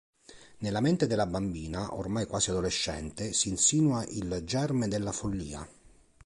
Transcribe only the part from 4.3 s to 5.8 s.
germe della follia.